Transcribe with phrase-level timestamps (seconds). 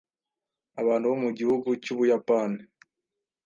[0.81, 2.61] abantu bo mu gihugu cy’u Buyapani